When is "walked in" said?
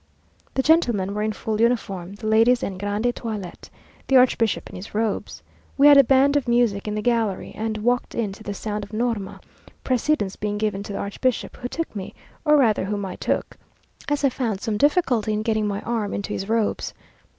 7.77-8.31